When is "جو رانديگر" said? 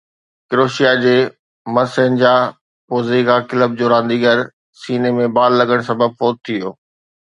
3.81-4.45